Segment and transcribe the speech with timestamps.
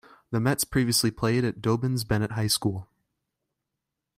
[0.31, 2.87] The Mets previously played at Dobyns-Bennett High School.